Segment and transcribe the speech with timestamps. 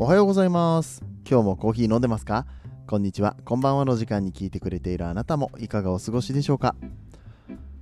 [0.00, 1.02] おはようございます。
[1.28, 2.46] 今日もコーヒー飲んでますか？
[2.86, 6.76] こんにちは、こんばんはの時間に聞いてくれているあなたもいかがお過ごしでしょうか？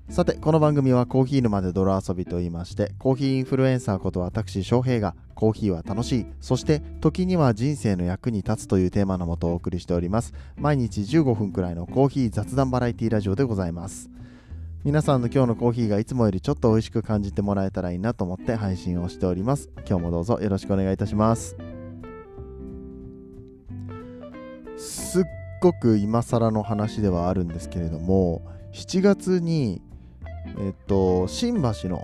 [0.09, 10.33] さて、この番組はコーヒー沼で泥遊びと言いまして、コーヒーインフルエンサーこと私翔平がコーヒーは楽しい、そして時には人生の役に立つというテーマのもとお送りしております。
[10.57, 14.09] 毎日15分くらいのコーヒー雑談バラエティラジオでございます。
[14.85, 19.69] 皆さんの今日のコーヒーがいつもよりちょっと美味しく感じてもらえたらいいなと思って配信をしております。
[19.87, 21.59] 今日もどうぞよろしくお願いいたします。
[24.77, 25.25] すっ
[25.63, 29.81] ごく今更の話ではあるんですけれども7月に
[30.59, 32.03] えっと新橋の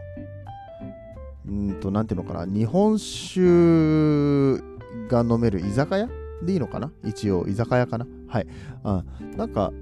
[1.47, 3.41] うんとなんていうのかな日本酒
[5.09, 6.09] が飲める居酒屋
[6.43, 6.91] でいいのかな？
[7.05, 8.07] 一応居酒屋かな？
[8.27, 8.47] はい。
[8.83, 9.05] あ
[9.37, 9.73] なんか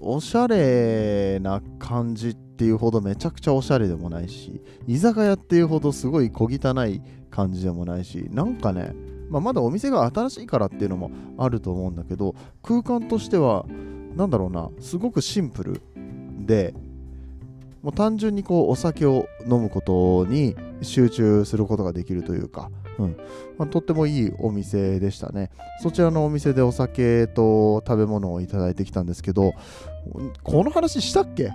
[0.00, 7.00] おしゃれな感じっていうほどめちゃくちゃおしゃれでもないし居酒屋っていうほどすごい小汚い
[7.30, 8.94] 感じでもないしなんかね
[9.28, 13.66] まあ、まだお店が新しいからっていうのもあると思うんだけど空間としては
[14.14, 15.82] 何だろうなすごくシンプル
[16.46, 16.74] で
[17.82, 23.16] もう単純にこうお酒を飲むことに集中することができるというか、うん。
[23.58, 25.50] まあ、とってもいいお店でしたね。
[25.82, 29.52] そちらのお店でお酒と食べ物をいただいてきたんですけど
[30.42, 31.50] この話したっけ？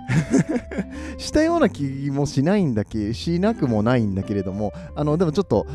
[1.18, 5.66] したような気もしないんだけしなくもないんだけれどもあのでもちょっと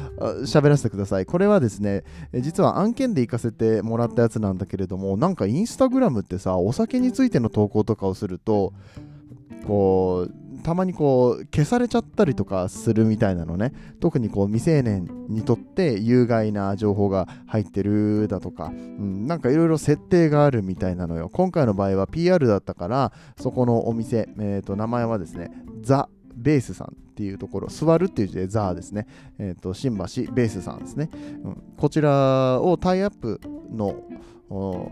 [0.45, 1.25] 喋らせてください。
[1.25, 8.73] これはですね実は案件で行かせてもらったやつなんだけれどもなんかインスタグラムってさお酒についての投稿とかをすると
[9.65, 13.71] こうたまにこう消されちゃったりとかするみたいなのね。
[14.01, 21.29] 特にこう未成年にとって有害な情報が入ってるだとか、うん、なんかいろいろ設定があるみたいなのよ。
[21.29, 25.51] 今回の場合は PR だったからそこのお店、えー、と名前はですね
[25.83, 27.06] ザ・ベースさん。
[27.17, 29.07] っていうところ座るっていう字でザーですね、
[29.39, 31.09] えー、と新橋ベースさんですね、
[31.43, 34.03] うん、こちらをタイアップの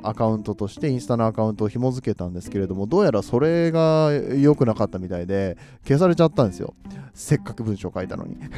[0.03, 5.55] アカウントとしてインスタのアカウントを紐付けたんですけれどもどうやらそれが良くなかったみたいで
[5.87, 6.73] 消されちゃったんですよ。
[7.13, 8.37] せっかく文章書いたのに。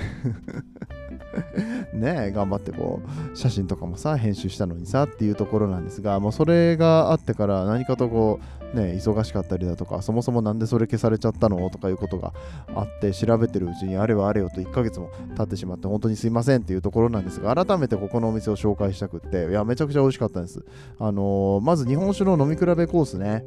[1.94, 3.02] ねえ頑張ってこ
[3.34, 8.40] う写真とかもさ編集したのにさっていうところなんですがもうそれがあってから何かとこ
[8.74, 11.70] うね忙しかったりだとかそもそもなんでそれ消されちゃったの？
[11.70, 12.34] とかいうことが
[12.76, 20.64] あって調べてるうちにあれはあれよと1ヶ月も経ってしまって本当にすいませんっていうところなんですが改めてここのお店を紹介したくっていやめちゃくちゃ美味しかったんです。
[21.00, 23.44] あのーまず日本酒の飲み比べコースね。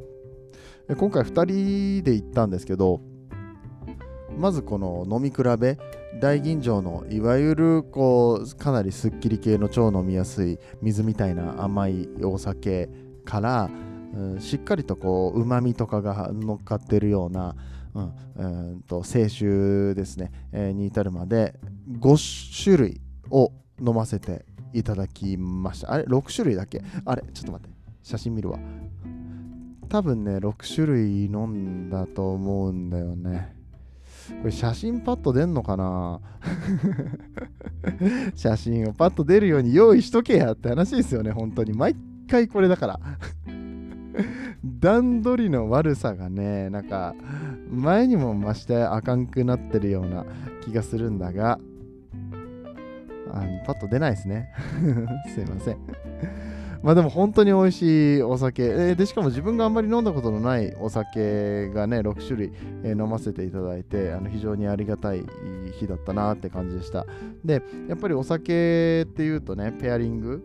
[0.97, 3.01] 今回2人で行ったんですけど
[4.37, 5.77] まずこの飲み比べ
[6.19, 12.89] 大吟醸のいわゆるこうかなりすっきり系の超飲みやすい水みたいな甘いお酒
[13.23, 13.69] から、
[14.39, 17.55] しっかりとこううまみとかが乗っかってるような、
[17.93, 21.59] うんうんと清酒ですね、えーに至るまで
[21.99, 25.91] 5種類を飲ませていただきました。
[25.93, 26.81] あれ6種類だっけ？
[27.05, 27.75] あれちょっと待って。
[28.03, 28.59] 写真見るわ。
[29.89, 33.55] 多分ね6種類飲んだと思うんだよね。
[34.41, 36.21] これ写真パッと出んのかな？
[38.35, 41.73] 写真をパッと出るように用意しとけやって話ですよね本当に。
[41.73, 41.95] 毎
[42.29, 42.99] 回これだから。
[44.63, 47.15] 段取りの悪さがねなんか
[47.71, 50.25] 前にも増してあかんくなってるような
[50.63, 51.59] 気がするんだが
[53.33, 54.49] あのパッと出ないですね。
[55.33, 55.77] すいません。
[56.83, 65.23] まあでも本当に美味しいお酒、えーでしかも自分があんまり飲んだことのないお酒がね6種類、え飲ませていただいてあの非常にありがたい
[65.79, 67.05] 日だったなって感じでした。
[67.45, 70.43] でやっぱりお酒っていうとねペアリング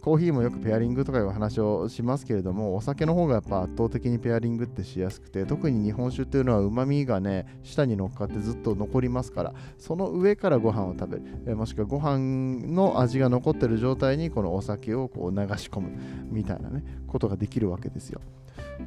[0.00, 9.54] コーヒーもよくペアリングとかいう話をしますけれどもお酒の方がやっぱ圧倒的にペアリングってしやすくて特に日本酒っていうのはうまみがね舌に乗っかってずっと残りますから。
[9.78, 15.90] その上からご飯を食べるえもしくはご飯の味が残ってる状態にこのお酒をこう流し込む
[16.30, 18.20] みたいなねことができるわけですよ。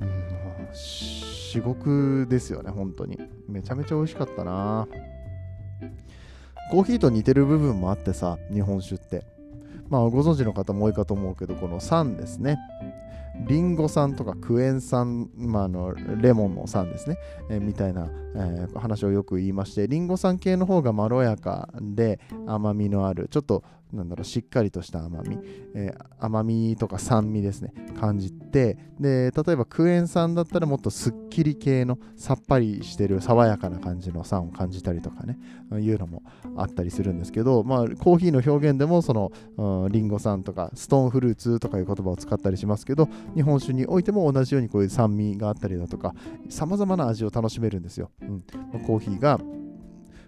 [0.02, 0.36] うん
[0.74, 3.20] 至極ですよね本当に。
[3.48, 4.88] めちゃめちゃ美味しかったな。
[6.72, 8.98] コーヒーと似てる部分もあってさ日本酒っ
[9.90, 12.58] まあご存知の方も多いかと思うけどこの酸ですね。
[13.48, 17.18] リンゴ酸とかクエン酸、まあ、のレモンの酸ですね、
[17.50, 25.38] えーみたいな、えー話をよく言いましてリンゴ酸系の方がまろやかで甘みのあるちょっとなんだろうしっかりとした甘み、
[25.76, 35.38] えー甘みとか酸味ですね感じてで例えばクエン酸だったらもっとすっきり系のさっぱりしてる爽やかな感じの酸を感じたりとかね
[35.80, 36.24] いうのも
[36.58, 46.14] あったりするんですけど、まあ、コーヒーの表現でもその、うんリンゴ酸とかストーンフルーツとかいう言葉を使ったりしますけど日本酒においても同じようにこういう酸味があったりだとか
[46.50, 48.42] さまざまな味を楽しめるんですよ、うん、
[48.86, 49.40] コーヒーが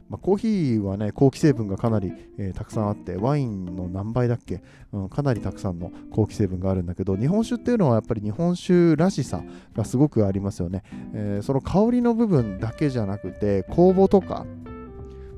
[0.09, 4.61] まあ、コーヒーはね、後期成分がかなり、えー、たくさんあって、ワインの何倍だっけ、
[4.93, 9.43] うん、かなりたくさんの好気成分があるんだけど、日本酒っていうのはやっぱり日本酒らしさ
[9.75, 10.83] がすごくありますよね。
[11.13, 14.45] えー、その香りの部分だけじゃなくて、酵母とか、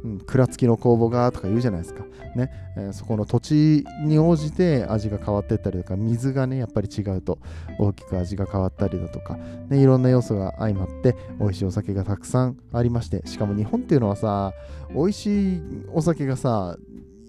[0.03, 2.05] うん、蔵付きの酵母がとか言うじゃないですか。
[2.35, 7.39] ねえー、そこの土地に応じて味が変わってったりとか、水がね、やっぱり違うと
[7.79, 9.37] 大きく味が変わったりだとか、
[9.69, 14.53] ね、いろんな要素が相まって美味しいお酒がたくさんありまして、しかも日本っていうのはさ、
[14.93, 15.61] 美味しい
[15.91, 16.77] お酒がさ、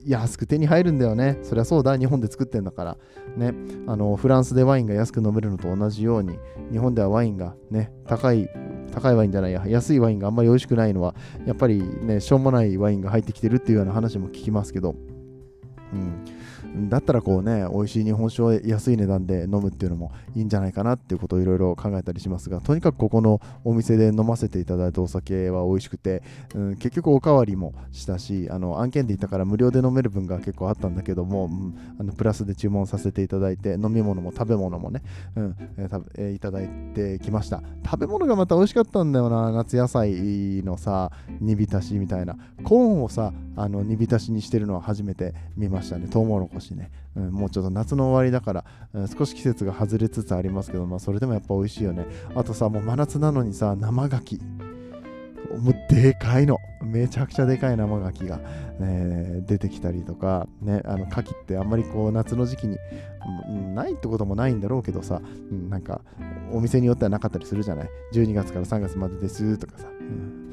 [0.07, 1.39] 安く手に入るんだよね。
[1.43, 2.97] そりゃそうだ、日本で作ってんだから。
[3.37, 3.55] ね、
[3.87, 6.39] あのフランスでワインが安く飲めるのと同じように、
[6.73, 8.49] 日本ではワインがね、高い
[8.93, 11.15] 高いワインじゃないや、安いワインがあんまり美味しくないのは、
[11.47, 14.95] やっぱりね、しょうもないワインが入ってきてるっていうような話も聞きますけど、
[15.93, 16.25] うん、
[16.89, 26.23] だったらこうね、美味しい日本酒を安い値段で飲むっていうのもいいんじゃないかなっていうことをいろいろ考えたりしますが、とにかくここのお店で飲ませていただいたお酒は美味しくて、
[26.55, 35.03] うん、結局おかわりもしたし、あの案件で言ったから無料で飲める分が結構あったんだけども、うん、あのプラスで注文させていただいて、飲み物も食べ物もね、
[35.37, 37.63] うんえーえー、いただいてきました。
[37.85, 42.37] 食べ物がまた美味しかったんだよな、夏野菜のさ、煮浸しみたいな。
[42.63, 46.07] コーンをさ、あの煮浸しにしてるのは初めて見ましたね。
[46.09, 48.65] トウモロコシしね、うん、もうちょっと夏の終わりだから、
[48.95, 52.07] うん、少し季節が外れつつありますけど、まあ、それでもやっぱ美味しいよね。
[52.35, 54.41] あとさ、もう真夏なのにさ、生牡蠣。
[55.59, 56.59] もうでかいの。
[56.83, 58.41] めちゃくちゃでかい生牡蠣が、
[58.81, 62.79] え、出てきたりとか、ね、あの牡蠣ってあんまりこう夏の時期に、
[63.49, 66.01] うん、ないってこともないんだろうけどさ、うん、なんか
[66.53, 69.89] お店によってはなかったりするじゃない ?12 月から3月までですとかさ。
[69.89, 70.51] うん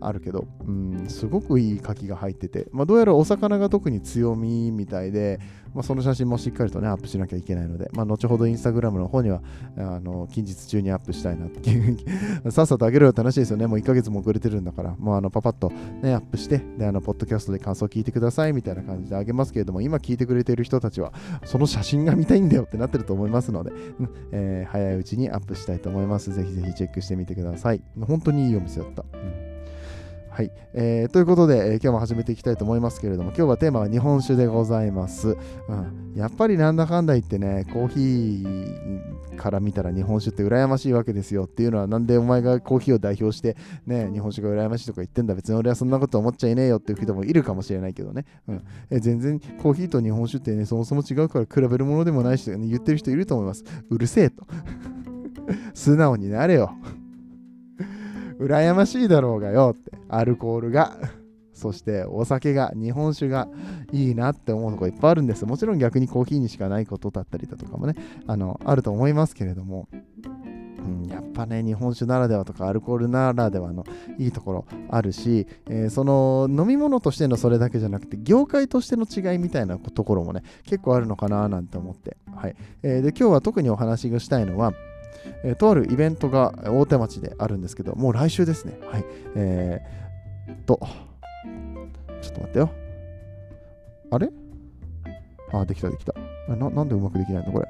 [0.00, 5.40] あるけど、うん、すごくいい牡蠣が入ってて、まあ、どうやらお魚が特に強みみたいで、
[5.74, 9.42] まあ、その写真もしっかりとね、アップしなきゃいけないので、まあ、後ほどインスタグラムの方には、
[9.76, 11.98] あの近日中にアップしたいなっていう
[12.50, 13.66] さっさとあげろよって話ですよね。
[13.66, 15.70] もう1ヶ月も遅れてるんだから、もうあのパパッと、
[16.02, 21.12] ね、アップして、で、あの、ポッドキャストで感想を聞いてくださいみたいな感じであげますけれども、今聞いてくれている人たちは、
[21.44, 26.32] その写真が見たいんだよってなってると思いますので、うんえー、早いうちにアップしたいと思います。
[26.32, 27.82] ぜひぜひチェックしてみてください。
[28.00, 29.04] 本当にいいお店だった。
[29.12, 29.47] うん
[30.38, 35.30] はい、えー、ということで、えー、今日も始めていきたいと思いますけれども、今日はテーマは日本酒でございます。
[35.30, 35.32] う
[35.74, 53.64] ん、やっぱりなんだかんだ言ってね、コーヒーから見たら日本酒って羨ましいわけですよっていうのは、なんでお前がコーヒーを代表して、ね、日本酒が羨ましいとか言ってんだ、別に俺はそんなこと思っちゃいねえよっていう人もいるかもしれないけどね、うんえ全然コーヒーと日本酒ってね、そもそも違うから比べるものでもないし、ね、言ってる人いると思います。
[53.90, 54.44] うるせえと。
[55.74, 56.70] 素直になれよ。
[58.38, 60.96] 羨ましいだろうがよって、アルコールが、
[61.52, 63.48] そしてお酒が、日本酒が
[63.92, 65.44] いいなって思うとこいっぱいあるんです。
[65.44, 67.94] もちろん逆にコーヒーにしかないことだったりだとかもね、
[68.26, 69.88] あの、あると思いますけれども、
[70.88, 73.84] うん、やっぱね、日本酒ならではとかアルコールならではの
[74.18, 82.16] いいところあるし、えー、その飲み物としてのそれだけじゃなくて、業界としての違いみたいなところもね、結構あるのかななんて思って。
[82.34, 82.56] はい。
[82.82, 84.72] えー、で、今日は特にお話がしたいのは、
[85.44, 88.78] えー、とあるイベントが大手町であるんですけど、もう来週ですね。
[88.90, 89.04] はい。
[89.36, 90.80] えー、と、
[92.20, 92.70] ちょっと待ってよ。
[94.10, 94.30] あれ？
[95.52, 96.14] あ、できたできた。
[96.48, 97.52] ななんでうまくできないの？
[97.52, 97.66] これ。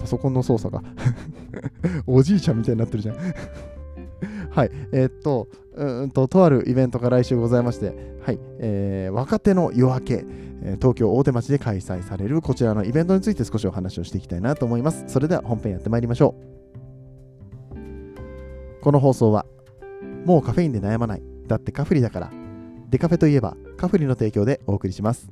[0.00, 0.82] パソコンの操作が
[2.06, 3.16] おじいちゃんみたいになってるじゃん
[4.50, 4.70] はい。
[4.92, 7.94] えー、っと、うんと、とあるイベントが来週ございまして、
[8.24, 8.38] はい。
[8.58, 10.24] えー、若手の夜明け
[10.62, 15.04] え、東京大手町で開催されるこちらのイベントについて少しお話をしていきたいなと思います。
[15.06, 16.57] それでは本編やってまいりましょう。
[18.80, 19.46] この放送は、
[20.24, 21.22] もうカフェインで悩まない。
[21.46, 22.30] だってカフリだから。
[22.90, 25.30] デカフェといえば、カフリの提供でお送りします。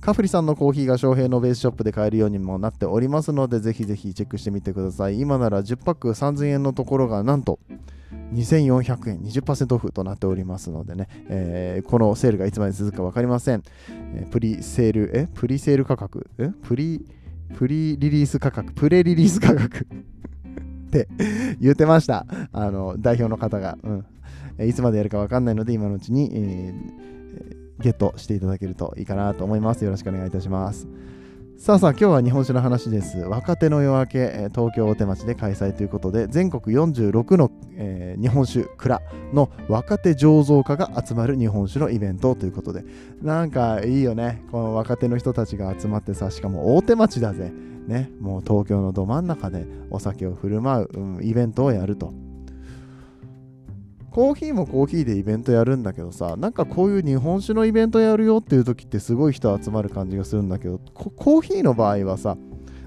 [0.00, 5.18] カフリさんのコーヒーが翔平のベースショップで買えるようにもなっておりますので、ぜひぜひチェックしてみてください。
[5.18, 7.58] 今なら10パック3000円のところが、なんと、
[8.34, 13.62] 2400円20%オフとなっておりますのでね、えー、このセールがいつまで続くか分かりません。
[14.14, 15.26] えー、プリセール、え？
[15.32, 16.28] プリセール価格？
[16.38, 16.50] え？
[16.62, 17.06] プリ
[17.56, 21.08] プリリリース価格、プレリリース価格 って
[21.60, 22.26] 言ってました。
[22.52, 23.78] あの、代表の方が。
[23.82, 24.04] うん。
[24.68, 29.84] いつまでやるかわかんないので、今のうちに、えー、ゲットしていただけるといいかなと思います。
[29.84, 30.86] よろしくお願いいたします。
[31.56, 33.16] さあさあ今日は日本酒の話です。
[33.18, 39.00] 若手の夜明け、東京大手町で開催ということで、全国46の、えー、日本酒蔵
[39.32, 42.84] の若手醸造家が集まる日本酒のイベントということで、
[43.22, 44.42] なんかいいよね。
[44.50, 47.50] この若手の人たちが集まってさ、しかも大手町だぜ。
[47.86, 52.12] ね、もう東京のど真ん中でお酒を振る舞う、うん、イベントをやると。
[54.14, 62.36] コーヒーもコーヒーでイベントやるんだけどさ、なんかこういう日本酒のイベントやるよっていう時ってすごい人集まる感じがするんだけど、コーヒーの場合はさ、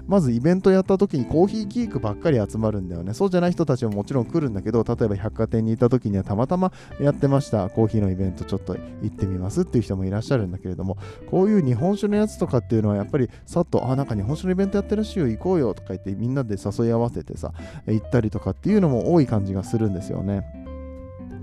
[0.06, 10.96] まずイベントやった時にコーヒーギークばっかり集まるんだよねそうじゃない人たちももちろん来るんだけど例えば百貨店にいた時にはたまたまやってましたコーヒーのイベントちょっと行ってみますっていう人もいらっしゃるんだけれども
[11.30, 17.52] こういう日本酒のやつとかっていうのはやっぱりさっとあなんか日本酒のイベントやってるしよ行こうよとか言ってみんなで誘い合わせてさ
[17.86, 20.67] 行ったりとかっていうのも多い感じがするんですよね。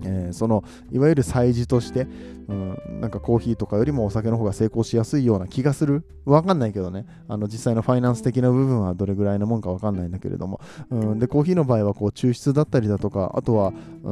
[0.06, 2.08] えー、そのいわゆる催事として、
[2.48, 6.04] うん、なんかコーヒーとかよりもお酒の方が成功しやすいような気がする。
[6.26, 7.06] わかんないけどね。
[7.28, 14.12] あの実際のファイナンス的な部分はどれぐらいのもんかわかんないんだけれども、うん、でコーヒーの場合はこう抽出だったりだとかあとはう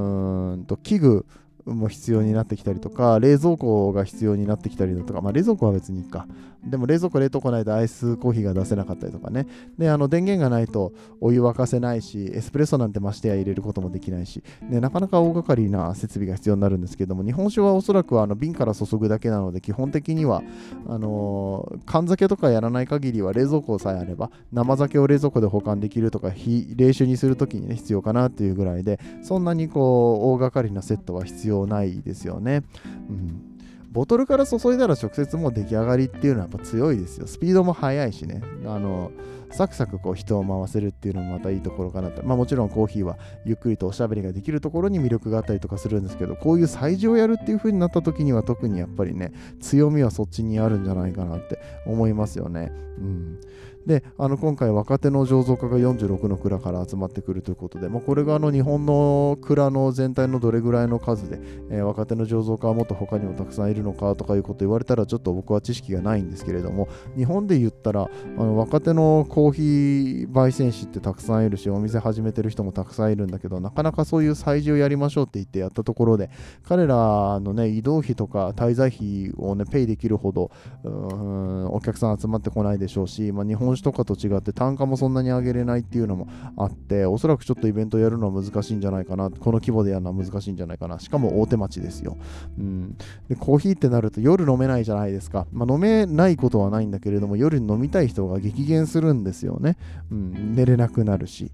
[0.58, 1.26] んと器具
[1.66, 6.28] も必要になってきたりとか冷蔵庫が必要になってきたりだとか、まあ、冷蔵庫は別にいいか。
[6.66, 9.48] でも冷蔵庫冷凍庫ないとアイスコーヒーが出せなかったりとかね。
[9.78, 14.42] であの電源がないとお湯沸かせないしエスプレッソなんてましてや入れることもできないし。
[14.70, 20.42] でなかなか大掛かりな設備が必要になるんですけども日本酒はおそらくあの瓶から注ぐだけなので基本的には
[20.88, 32.64] あのー、缶酒とかやらない限りは冷蔵庫さえあれば生酒を冷蔵庫で保管できるとか非冷酒にするときに、ね、必要かなっていうぐらいでそんなにこう大掛かりなセットは必要要ないですよね。
[33.10, 33.50] うん
[33.94, 37.28] ボトルから注いだら直接もう出来上がりっていうのはやっぱ強いですよ。
[37.28, 38.42] スピードも速いしね。
[38.66, 39.12] あの、
[39.52, 42.24] サクサクこう人を回せるっていうのもまたいいところかなと。
[42.24, 49.32] まあもちろんコーヒーはゆっくりとおしゃべりができるところに魅力があったりとかするんですけど、こういう催事をやるっていう風になった時には特にやっぱりね、
[49.62, 52.72] 強みはそっちにあるんじゃないかなって思いますよね。
[52.98, 53.40] うん。
[53.86, 66.88] であの今回若手の醸造家が46の蔵から集まってくるということで、まあ、これがあの日本の蔵の全体のどれぐらいの数で、えー、若手の醸造家はもっと他にもたくさんいるのかとかいうこと言われたらちょっと僕は知識がないんですけれども
[67.18, 76.30] 日本で言ったらあの若手のコーヒー焙煎士ってたくさんいるしお店始めてる人もたくさんいるんだけどなかなかそういう催事をやりましょうって言ってやったところで
[76.64, 80.52] 彼らのね移動費とか滞在費をねペイできるほど
[80.84, 86.28] お客さん集まってこないでしょうし、まあ、日本酒とかと違って単価もそんなに上げれないっていうのも
[86.58, 91.00] あっておそらくちょっとイベントやるのは難しいんじゃないかなこの規模でやるのは難しいんじゃないかな。
[91.00, 92.18] しかも大手町ですよ、
[92.58, 99.78] うん、でコーヒーってなると夜飲めないじゃないですか、まあ、飲めないことはないんだけれども夜飲みたい人が激減するんですよね、
[100.12, 101.52] うん、寝れなくなるし。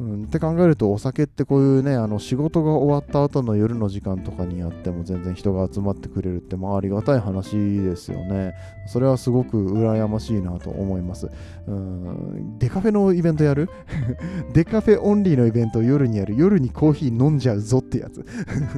[0.00, 8.54] うん、って考えるとお酒ってこういうねあの仕事が終わった後の夜の時間とかにやっても全然人が集まってくれるってまあありがたい話ですよね。
[8.86, 11.30] それはすごく羨ましいなと思います。
[11.66, 12.58] うん。
[12.58, 13.68] デカフェのイベントやる？
[14.52, 16.34] デカフェオンリーのイベントを夜にやる。
[16.36, 18.24] 夜にコーヒー飲んじゃうぞってやつ。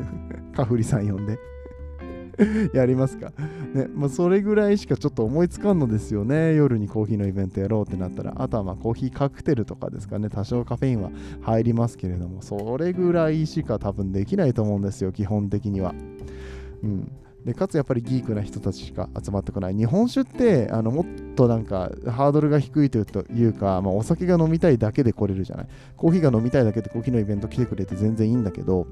[0.54, 1.38] カフリさん呼んで。
[2.74, 3.32] やりますか。
[3.74, 6.54] ね、まあ、それぐらいしかちょっと思いつかんのですよね。
[6.54, 8.34] 夜にコーヒーのイベントやろうってなったら。
[8.36, 10.28] あとはまあコーヒーカクテルとかですかね。
[10.28, 15.94] 多少カフェインは入りますけれども、それぐらいしか多分できないと思うんですよ、基本的には。
[16.82, 17.10] うん。
[17.46, 23.02] でかつやっぱりギークな人たちしか集まってこない日本酒ってあのもっとなんかハードルが低いとい
[23.44, 28.88] うか、まあ、お酒が飲みたいだけで来れるじゃないコーヒーが飲みたいだけでコーヒーのイベント来てくれて全然いいんだけど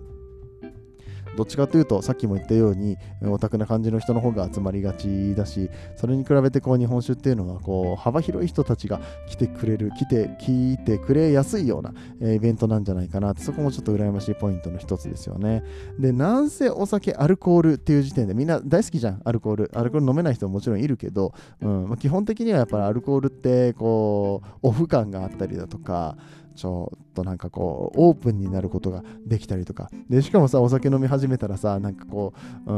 [1.37, 15.62] どっちかというとさっきも言ったようにオタクな感じの人の方が集まりがちだしそれに比べてこう日本酒っていうのはこう幅広い人たちが来てくれる来て聞いてくれやすいような、えイベントなんじゃないかなってそこもちょっと羨ましいポイントの一つですよね。
[15.99, 19.23] でなんせお酒アルコールっていう時点でみんな大好きじゃん。
[19.25, 19.71] アルコール。
[19.75, 26.17] アルコール飲めない人ももちろんいるけど、うんま、基本的にはやっぱりアルコールってこうオフ感があったりだとか
[26.55, 29.91] ちょっとなんかこうオープンになることができたりとか。
[30.09, 32.33] でしかもさお酒飲み始めたらさなんかこ
[32.67, 32.75] うう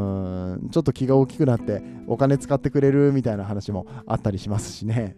[0.57, 5.17] んちょっと気が大きくなってお金使ってくれるみたいな話もあったりしますしね。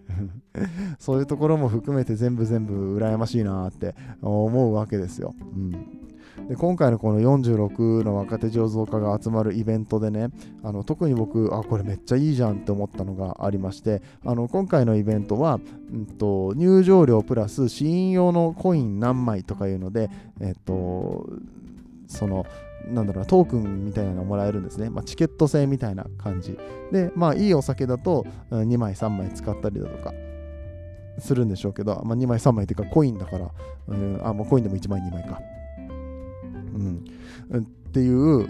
[0.99, 5.73] そういうところも含めて全部全部羨ましいなって思うわけですよ、うん。
[6.49, 10.28] で今回のこの46の若手醸造家が集まるイベントでね
[10.62, 15.61] あの特に僕あこれめっちゃいいじゃんって思ったのがありましてあの今回のイベントは、
[15.92, 21.26] うんと、入場料プラス試飲用のコイン何枚とかいうのでえっと
[22.07, 22.47] その
[22.87, 26.57] なんだろうトークンみたいなのもらえるんですね、まあ、チケット制みたいな感じ。
[26.90, 30.12] でまあいいお酒だと2枚3枚使ったりだとか
[31.18, 33.50] するんでしょうけど、まあ、2枚3枚っていうかコインだから、
[33.88, 35.40] うん、あもうコインでも1枚2枚か。
[37.50, 38.49] うん、っていう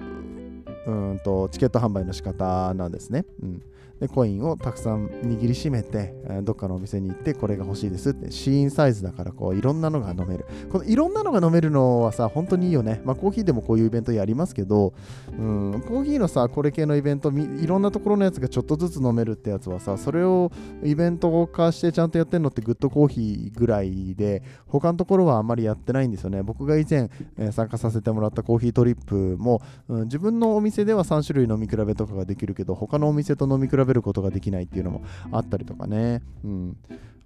[0.87, 3.25] うんとチケット販売の仕方なんですね。
[3.43, 3.63] うん。
[4.01, 10.47] でコインをたくさん握りしめて、えどっかのお店に行ってこれが欲しいですって試飲サイズだからこういろんなのが飲める。
[10.71, 13.01] このいろんなのが飲めるのはさ本当にいいよね。
[13.05, 14.93] まあコーヒーでもこういうイベントやりますけど
[15.31, 20.51] うんコーヒーのさこれ系のイベントいろんなところのやつがちょっとずつ飲めるってやつはさそれを
[20.85, 26.43] イベント化してちゃんとやってるのってグッドコーヒーぐらいで他のところはあんまりやってないんですよね。
[26.43, 35.03] 僕が以前、え、参加させてもらったコーヒートリップも、うん、自分のお店では3種類飲み比べとかができるけど他のお店と飲み比べべることができないっていうのも
[35.33, 36.77] あったりとかね、うん、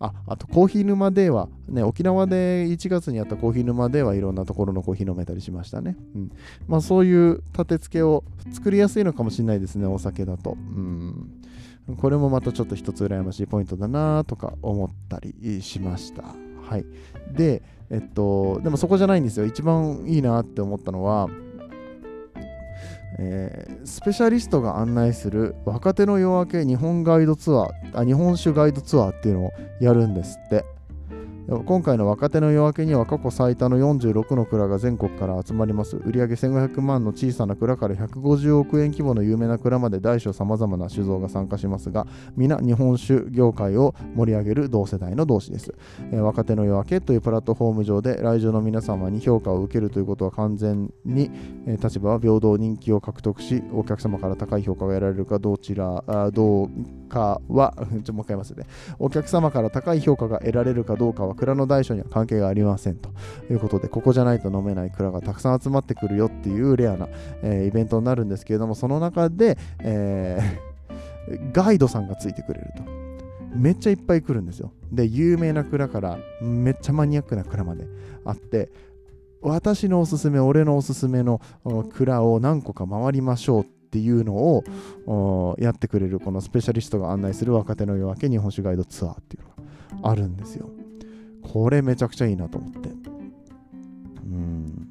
[0.01, 5.97] ああとコーヒー沼では、ね、沖縄で1月にあったコーヒー沼ではいろんなところのコーヒー飲めたりしましたね。
[6.15, 6.33] うん
[6.67, 10.53] まあ、そういう立て付けを作りやすいのかもしれないですね、お酒だと。
[10.53, 11.43] うん
[12.01, 16.23] これもまたちょっと一つ羨ましいポイントだなとか思ったりしました。
[16.63, 16.85] はい。
[17.33, 19.47] で、えっと、でもそこじゃないんですよ。
[19.47, 21.29] 一番いいなって思ったのは、
[23.19, 30.65] えー、スペシャリストが案内する若手の夜明け日本ガイドツアーあ日本酒ガイドツアーっていうのをやるんですって。
[31.49, 35.97] 今回の若手の夜明けには過去最多の46の蔵が全国から集まります。
[35.97, 42.07] 売上1500万の小さな蔵から150億円規模の有名な蔵まで大小さまざまな酒造が参加しますが、
[42.37, 45.75] 皆日本酒業界を盛り上げる同世代の同士です。
[46.13, 51.29] えー、若手の夜明けというプラットフォーム上で来場の皆様に評価を受けるということは完全に、
[51.67, 56.69] えー、立場は平等人気を獲得し、お客様から高い評価が得られるかどちら、あどう
[57.09, 58.65] かは、 ちょもう一回言いますね。
[59.01, 63.11] お客様から高い評価が得られるかどうかは蔵の大小には関係がありませんと
[63.51, 67.09] いうことで、ここじゃないと飲めない蔵がたくさん集まってくるよっていうレアな、
[67.43, 72.83] えー、イベントになるんですけれども、その中で、えー、ガイドさんがついてくれると。
[73.55, 74.73] めっちゃいっぱい来るんですよ。
[74.91, 77.87] で、有名な蔵からめっちゃマニアックな蔵まで
[78.25, 78.71] あって、
[79.43, 81.41] 私のおすすめ、俺のおすすめの
[81.93, 84.35] 蔵を何個か回りましょうっていうの
[85.07, 90.71] をやってくれるこのスペシャリストが案内する若手の夜明け日本酒ガイドツアーっていうのがあるんですよ。
[91.53, 92.89] これめちゃくちゃいいなと思って。
[94.25, 94.89] うん。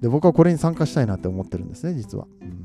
[0.00, 2.26] で、僕はこれに参加したいなって思ってるんですね、実は。
[2.42, 2.64] うん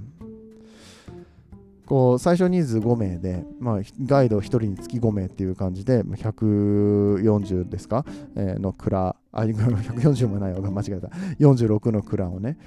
[1.85, 8.05] こう最初人数5名で、まあ、ガイド1人につき5名っていう感じで140ですか、
[8.35, 11.07] えー、の蔵あ140もないわ間違えた
[11.39, 12.57] 46の蔵をね、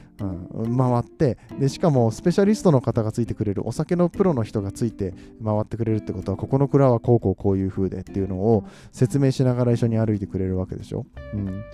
[0.54, 5.14] うん、回ってでしかもスペシャリストの方がついてくれるお酒のプロの人がついて
[5.44, 11.64] 回ってくれるってことはここの蔵はこうこうこういう風でっていうのを説明しながら一緒に歩いてくれるわけでしょ、うん、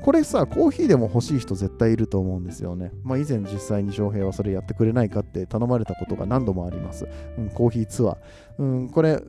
[0.00, 2.92] これさ、コーヒーでも欲しい人絶対いると思うんですよね。
[3.02, 7.06] まあ、以前実際に翔平はそれやってくれないかって頼まれたことが何度もあります。
[7.38, 8.16] うん、コーヒーツアー。
[8.58, 9.20] うん、これ、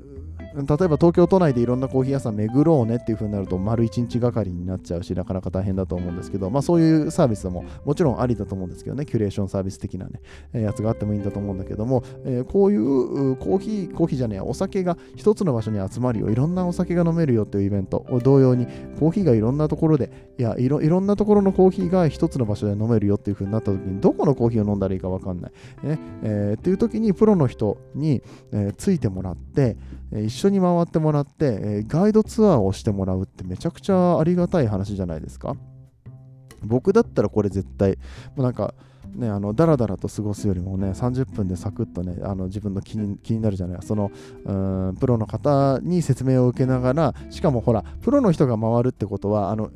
[0.58, 10.20] 例えば東京都内でいろんなコーヒー屋さん巡ろうねっていう風になると丸1日がかりになっちゃうしなかなか大変だと思うんですけど、まあ、そういうサービスももちろんありだと思うんですけどねキュレーションサービス的なね、
[10.54, 18.66] え、やつがあってもいいんだと思うんだけども、えー、こういうコーヒーコーヒーじゃねえお酒が一つの場所に集まるよいろんなお酒が飲めるよっていうイベント同様に
[19.00, 25.52] コーヒーがいろんなところでいやいろいろんなところのコーヒーが一つの場所で飲めるよっていう風になった時にどこのコーヒーを飲んだらいいか分かんない、
[25.84, 26.00] ね。
[26.24, 29.78] えー、っていう時にプロの人に、えー、ついてもらって
[30.14, 35.56] 一緒に回ってもらって、えガイドツアーをしてもらうってめちゃくちゃありがたい話じゃないですか。
[36.64, 37.98] 僕だったらこれ絶対、
[38.36, 38.74] もうなんか、
[39.16, 44.12] ね、あのだらだらと過ごすよりもね30分でサクッとねあの自分の気に気になるじゃないその
[44.46, 44.54] う
[44.92, 49.72] んプロの方に説明を受けながらしかもほらプロの人が回るってことはあの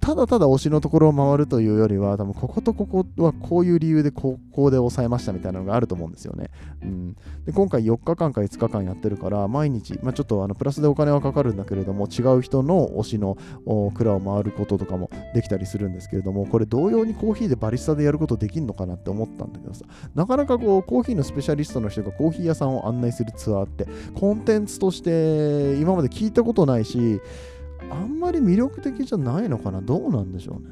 [0.00, 6.48] ただただ推しのところを回るというよりは、多分こことここはこういう理由でここで抑えましたみたいなのがあると思うんですよね。
[6.82, 13.36] うん、で今回4日間か5日間やってるから、毎日、まあ、ちょっとあのプラスでお金はかかるんだけれども、違う人の推しの
[13.94, 19.84] 蔵を回ることとかもできたりするんですけれども、これ同様にコーヒーでバリスタでやることできるのかなって思ったんだけどさ、
[20.14, 27.20] なかなかこうコーヒーのスペシャリストの人がコーヒー屋さんを案内するツアーって、コンテンツとして今まで聞いたことないし、
[27.90, 29.80] あんまり魅力的じゃないのかな？
[29.80, 30.70] どうなんでしょうね。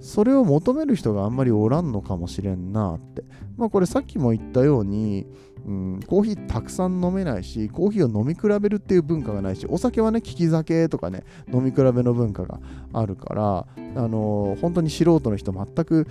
[0.00, 3.22] それを求める人があんまりおらんのかもしれんなって。
[3.56, 5.26] まあこれさっきも言ったように、
[5.66, 12.60] うん、コーヒーたくさん飲めないし、コーヒーを飲み比べるっていう文化がないし、お酒はね、利き酒とかね、飲み比べの文化が
[12.92, 16.06] あるから、あのー、本当に素人の人、全く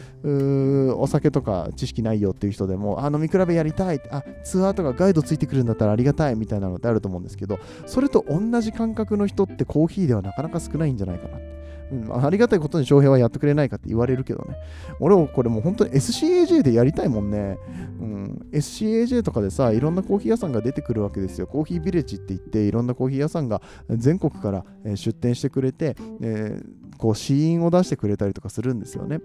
[0.97, 11.60] お酒とか知識ないよっていう人でも、あ、飲み比べやりたい、あ、ツアーとかガイドついてくるんだったらありがたいみたいなのってあると思うんですけど、それと同じ感覚の人ってコーヒーではなかなか少ないんじゃないかなって。
[11.91, 14.55] うん、ありがたいことに翔平はやってくれないかって言われるけどね。
[14.99, 17.57] 俺もこれもう本当に SCAJ でやりたいもんね。
[17.99, 21.47] うん、SCAJ とかでさ、いろんなコーヒー屋さんが出てくるわけですよ。
[21.47, 29.19] コーヒービレッジって言って、いろんなコーヒー屋さんが全国から出店してくれて、えー、こう、試飲を出してくれたりとかするんですよね。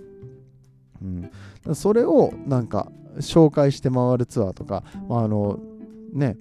[1.66, 5.58] うん、それをなんか紹介して回るツアーとか、まあ、あの
[6.12, 6.36] ね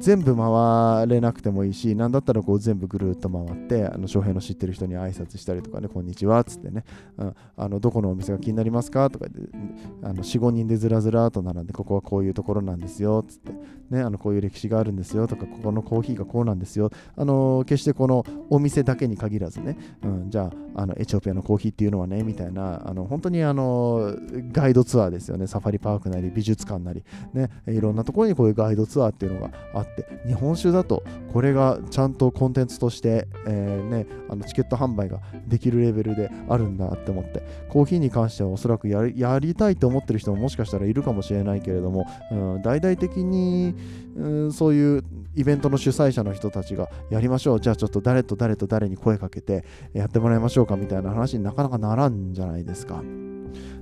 [0.00, 6.84] 全部回れなくてもいいし、なんだったらこう全部ぐるっと回って、あの翔平の知ってる人に挨拶したりとかね、こんにちはっつってね、
[7.18, 9.52] うん、あのどこのお店が気になりますかとか言って、
[10.02, 13.52] あの4、5人でずらずらと並んで、ここはこういうところなんですよっつって、
[13.90, 16.90] ね、あのこういう歴史があるんですよとか、ここのコーヒーがこうなんですよ。
[17.16, 24.14] あの決してこのお店だけに限らずね、うん、じゃああのエチオピアのコーヒーっていうのはね、みたいな、あの本当にあの
[24.52, 29.89] ガイドツアーですよね、サファリパークなり美術館なり、ね、いろんなところにこういうガイドツアーっていうのがあって、
[30.26, 43.74] 日本酒だとこれがちゃんとコンテンツとして、えー、ね、あのチケット販売ができるレベルであるんだって思って、コーヒーに関してはおそらくややりたいと思ってる人ももしかしたらいるかもしれないけれども、うん、大々的に、
[44.16, 45.04] うん、そういう
[45.36, 53.02] イベントの主催者の人たちがやりましょう、じゃあちょっと誰と誰と誰に声かけてやってもらいましょうかみたいな話になかなかならんじゃないですか。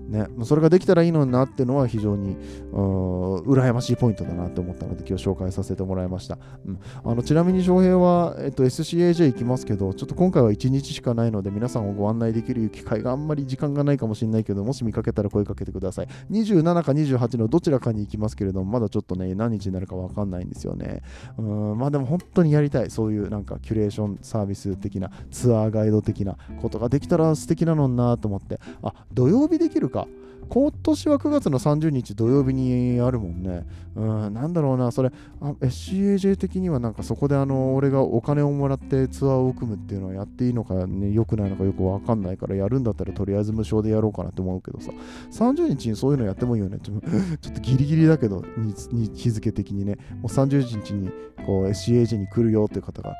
[0.08, 2.36] ね、それができたらいいのになっていうのは非常に
[2.72, 6.38] 羨ましいポイントだなと思ったので今日紹介させてもらいました。
[6.66, 16.08] うん、あのちなみに翔平は、えっと、SCAJ 行きますけど、ちょっと今回は1日しかないので皆さんをご案内できる機会があんまり時間がないかもしれないけど、もし見かけたら声かけてください。
[16.30, 21.02] 27か28のどちらかに行きますけれども、まだちょっとね、何日になるかわかんないんですよね。
[21.38, 29.97] うんまあでも本当にやりたい、そういうなんかキュレーションサービス的な、ツアーガイド的なことができたら素敵なのになと思って、あ、土曜日できるか？
[29.98, 30.08] か。
[30.48, 33.66] 今年は9月の30日土曜日にあるもんね。
[33.94, 44.92] うん、なんだろうな、それ、SCAJ 的にはなんかそこであの、俺がお金をもらってツアーを組むっていうのはやっていいのかね、良くないのかよくわかんないから、やるんだったらとりあえず無償でやろうかなって思うけどさ、
[45.32, 46.78] 30日にそういうのやってもいいよね。
[46.82, 51.10] ちょ っとギリギリだけど、日付的にね、もう30日に
[51.44, 53.14] こう SCAJ に来るよっていう方が、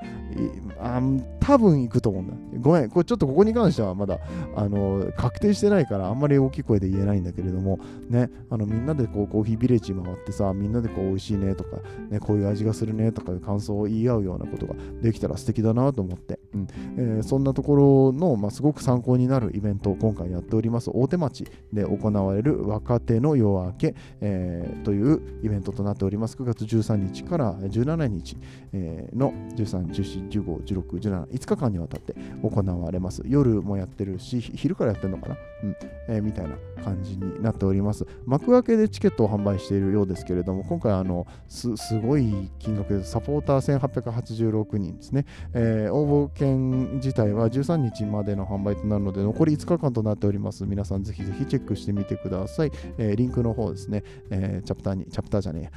[0.81, 1.01] あ
[1.41, 2.35] 多分行くと思うんだ。
[2.61, 4.19] ごめん、これちょっとここに関してはまだ
[4.55, 7.79] あの確定してないから、あんまり大きい声で言えないんだけれども、
[8.09, 11.79] ね、あのみんなでこうコーヒービレッジ回ってさ、みんなでこう美味しいねとか、
[12.11, 16.67] ね、こういう味がするねとかいう感想を言い合うようなことができたら素敵だなと思って、うん。
[16.97, 26.37] えー、そんなところの、まあ、すごく参考になるイベントを今回やっております大手町で行われる若手の夜明け、えー、というイベントとなっております。
[26.37, 28.37] 9月13日から17日、
[28.73, 33.23] えー、の13、14、15、16、17、5日間にわたって行われます。
[33.27, 35.77] 夜もやってるし、昼からやってるのかな、うん
[36.09, 38.07] えー、みたいな感じになっております。
[38.25, 45.27] 幕開けでチケットを販売しているようですけれども、今回あのす、すごい金額です、サポーター1886人ですね。
[45.55, 50.65] えー、応募券自体は13日までの販売となるので、残り5日間となっております。
[50.65, 52.73] 皆さんぜひぜひチェックしてみてください。
[52.97, 55.71] えー、リンクの方ですね、えー、チャプターに、チャプターじゃね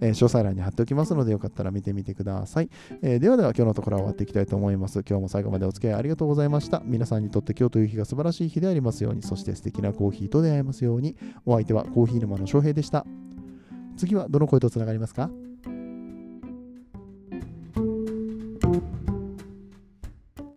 [0.00, 2.70] え、 えー、詳細欄に貼っておきますので、よかったら見てみてください。
[3.02, 5.02] えー、ではでは今日のところは終わっていきたいと思います。
[5.08, 6.82] 今日も最後までお付き合いありがとうございました。
[6.84, 13.06] 皆さんにとって今日という日が素晴らしい日でありますますように、そして素敵なコーヒーと出会えますように、お相手はコーヒー沼の翔平でした。
[13.96, 15.30] 次はどの声とつながりますか？